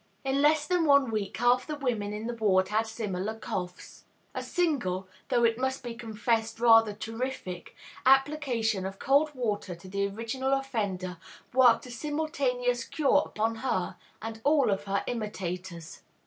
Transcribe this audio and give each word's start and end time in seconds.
In 0.23 0.41
less 0.41 0.65
than 0.65 0.85
one 0.85 1.11
week 1.11 1.37
half 1.37 1.67
the 1.67 1.75
women 1.75 2.11
in 2.11 2.25
the 2.25 2.33
ward 2.33 2.69
had 2.69 2.87
similar 2.87 3.35
coughs. 3.35 4.05
A 4.33 4.41
single 4.41 5.07
though 5.29 5.43
it 5.43 5.59
must 5.59 5.83
be 5.83 5.93
confessed 5.93 6.59
rather 6.59 6.91
terrific 6.91 7.75
application 8.03 8.87
of 8.87 8.97
cold 8.97 9.29
water 9.35 9.75
to 9.75 9.87
the 9.87 10.07
original 10.07 10.53
offender 10.53 11.17
worked 11.53 11.85
a 11.85 11.91
simultaneous 11.91 12.83
cure 12.83 13.21
upon 13.27 13.57
her 13.57 13.95
and 14.23 14.41
all 14.43 14.71
of 14.71 14.85
her 14.85 15.03
imitators. 15.05 16.01